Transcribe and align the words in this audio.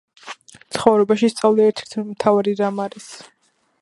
ცხოვრებაქში 0.77 1.29
სწავლა 1.33 1.67
ერთ 1.73 1.83
ერთი 1.85 2.05
მთავარი 2.09 2.57
რამ 2.63 2.83
არი 2.87 3.05